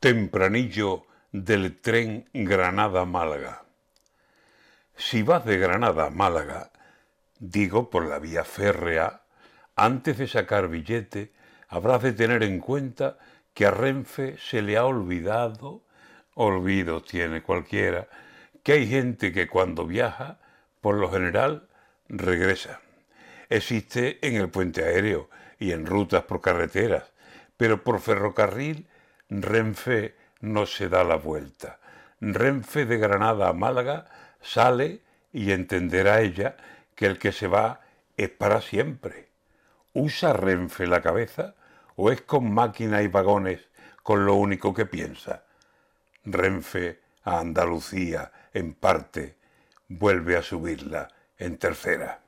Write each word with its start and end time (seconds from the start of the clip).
Tempranillo 0.00 1.04
del 1.30 1.78
tren 1.78 2.26
Granada-Málaga. 2.32 3.64
Si 4.96 5.22
vas 5.22 5.44
de 5.44 5.58
Granada 5.58 6.06
a 6.06 6.10
Málaga, 6.10 6.72
digo 7.38 7.90
por 7.90 8.06
la 8.06 8.18
vía 8.18 8.44
férrea, 8.44 9.24
antes 9.76 10.16
de 10.16 10.26
sacar 10.26 10.68
billete, 10.68 11.34
habrás 11.68 12.00
de 12.00 12.14
tener 12.14 12.42
en 12.44 12.60
cuenta 12.60 13.18
que 13.52 13.66
a 13.66 13.72
Renfe 13.72 14.38
se 14.38 14.62
le 14.62 14.78
ha 14.78 14.86
olvidado, 14.86 15.84
olvido 16.32 17.02
tiene 17.02 17.42
cualquiera, 17.42 18.08
que 18.62 18.72
hay 18.72 18.86
gente 18.86 19.32
que 19.32 19.48
cuando 19.48 19.86
viaja, 19.86 20.40
por 20.80 20.94
lo 20.94 21.12
general, 21.12 21.68
regresa. 22.08 22.80
Existe 23.50 24.26
en 24.26 24.36
el 24.36 24.48
puente 24.48 24.82
aéreo 24.82 25.28
y 25.58 25.72
en 25.72 25.84
rutas 25.84 26.24
por 26.24 26.40
carreteras, 26.40 27.12
pero 27.58 27.84
por 27.84 28.00
ferrocarril 28.00 28.88
Renfe 29.30 30.16
no 30.40 30.66
se 30.66 30.88
da 30.88 31.04
la 31.04 31.14
vuelta. 31.14 31.78
Renfe 32.20 32.84
de 32.84 32.98
Granada 32.98 33.48
a 33.48 33.52
Málaga 33.52 34.06
sale 34.40 35.02
y 35.32 35.52
entenderá 35.52 36.20
ella 36.20 36.56
que 36.96 37.06
el 37.06 37.18
que 37.18 37.30
se 37.30 37.46
va 37.46 37.80
es 38.16 38.28
para 38.28 38.60
siempre. 38.60 39.28
¿Usa 39.92 40.32
Renfe 40.32 40.86
la 40.86 41.00
cabeza 41.00 41.54
o 41.94 42.10
es 42.10 42.22
con 42.22 42.52
máquina 42.52 43.02
y 43.02 43.08
vagones 43.08 43.68
con 44.02 44.26
lo 44.26 44.34
único 44.34 44.74
que 44.74 44.86
piensa? 44.86 45.44
Renfe 46.24 47.00
a 47.22 47.38
Andalucía 47.38 48.32
en 48.52 48.74
parte 48.74 49.36
vuelve 49.88 50.36
a 50.36 50.42
subirla 50.42 51.08
en 51.38 51.56
tercera. 51.56 52.20